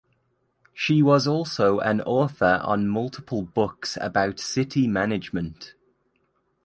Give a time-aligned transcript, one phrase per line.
[0.73, 5.75] She was also an author on multiple books about city management.